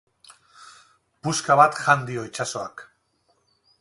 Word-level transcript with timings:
Puska 1.27 1.57
bat 1.61 1.77
jan 1.83 2.07
dio 2.11 2.23
itsasoak. 2.31 2.85